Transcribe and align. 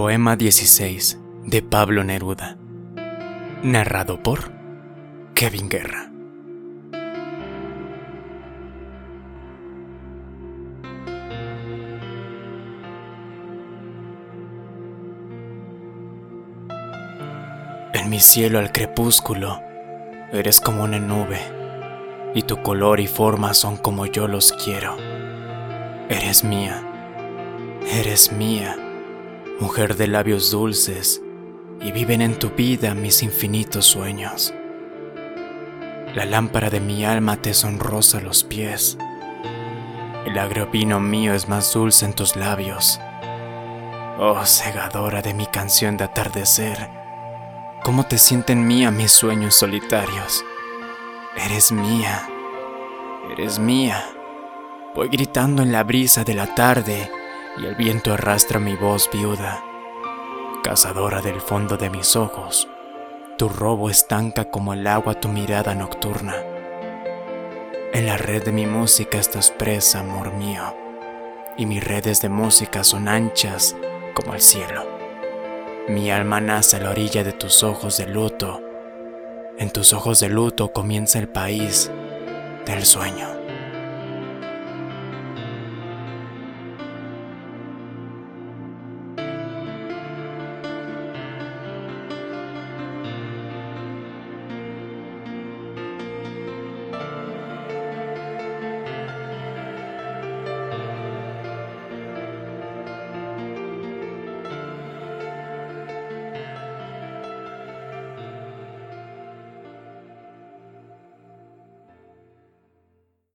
Poema 0.00 0.34
16 0.34 1.18
de 1.44 1.60
Pablo 1.60 2.02
Neruda. 2.04 2.56
Narrado 3.62 4.22
por 4.22 4.50
Kevin 5.34 5.68
Guerra. 5.68 6.10
En 17.92 18.08
mi 18.08 18.20
cielo 18.20 18.58
al 18.58 18.72
crepúsculo 18.72 19.60
eres 20.32 20.62
como 20.62 20.84
una 20.84 20.98
nube 20.98 21.40
y 22.34 22.40
tu 22.44 22.62
color 22.62 23.00
y 23.00 23.06
forma 23.06 23.52
son 23.52 23.76
como 23.76 24.06
yo 24.06 24.26
los 24.28 24.54
quiero. 24.54 24.96
Eres 26.08 26.42
mía, 26.42 26.82
eres 27.86 28.32
mía 28.32 28.78
mujer 29.60 29.96
de 29.96 30.08
labios 30.08 30.50
dulces, 30.50 31.20
y 31.82 31.92
viven 31.92 32.22
en 32.22 32.38
tu 32.38 32.50
vida 32.50 32.94
mis 32.94 33.22
infinitos 33.22 33.84
sueños. 33.84 34.54
La 36.14 36.24
lámpara 36.24 36.70
de 36.70 36.80
mi 36.80 37.04
alma 37.04 37.36
te 37.36 37.52
sonrosa 37.52 38.20
los 38.20 38.42
pies. 38.42 38.96
El 40.26 40.38
agrio 40.38 40.68
mío 41.00 41.34
es 41.34 41.48
más 41.48 41.72
dulce 41.72 42.06
en 42.06 42.14
tus 42.14 42.36
labios. 42.36 42.98
Oh, 44.18 44.44
segadora 44.44 45.22
de 45.22 45.34
mi 45.34 45.46
canción 45.46 45.96
de 45.96 46.04
atardecer, 46.04 46.90
cómo 47.84 48.04
te 48.04 48.18
sienten 48.18 48.66
mía 48.66 48.90
mis 48.90 49.12
sueños 49.12 49.54
solitarios. 49.54 50.44
Eres 51.36 51.70
mía, 51.70 52.28
eres 53.30 53.58
mía. 53.58 54.04
Voy 54.94 55.08
gritando 55.08 55.62
en 55.62 55.70
la 55.70 55.84
brisa 55.84 56.24
de 56.24 56.34
la 56.34 56.54
tarde 56.54 57.10
y 57.58 57.66
el 57.66 57.74
viento 57.74 58.12
arrastra 58.12 58.58
mi 58.58 58.76
voz 58.76 59.08
viuda. 59.12 59.62
Cazadora 60.62 61.20
del 61.20 61.40
fondo 61.40 61.76
de 61.76 61.90
mis 61.90 62.16
ojos, 62.16 62.68
tu 63.38 63.48
robo 63.48 63.90
estanca 63.90 64.50
como 64.50 64.74
el 64.74 64.86
agua 64.86 65.14
tu 65.14 65.28
mirada 65.28 65.74
nocturna. 65.74 66.34
En 67.92 68.06
la 68.06 68.16
red 68.16 68.44
de 68.44 68.52
mi 68.52 68.66
música 68.66 69.18
estás 69.18 69.50
presa, 69.50 70.00
amor 70.00 70.32
mío, 70.32 70.62
y 71.56 71.66
mis 71.66 71.82
redes 71.82 72.20
de 72.22 72.28
música 72.28 72.84
son 72.84 73.08
anchas 73.08 73.74
como 74.14 74.34
el 74.34 74.40
cielo. 74.40 74.86
Mi 75.88 76.10
alma 76.10 76.40
nace 76.40 76.76
a 76.76 76.80
la 76.80 76.90
orilla 76.90 77.24
de 77.24 77.32
tus 77.32 77.64
ojos 77.64 77.96
de 77.96 78.06
luto. 78.06 78.62
En 79.58 79.70
tus 79.70 79.92
ojos 79.92 80.20
de 80.20 80.28
luto 80.28 80.72
comienza 80.72 81.18
el 81.18 81.28
país 81.28 81.90
del 82.64 82.84
sueño. 82.86 83.39